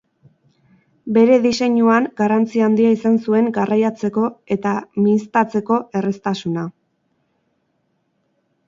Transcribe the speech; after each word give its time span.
Bere 1.17 1.35
diseinuan 1.43 2.07
garrantzi 2.21 2.63
handia 2.69 2.93
izan 2.95 3.19
zuen 3.27 3.53
garraiatzeko 3.59 4.25
eta 4.57 4.73
mihiztatzeko 5.05 5.79
erraztasuna. 6.03 6.67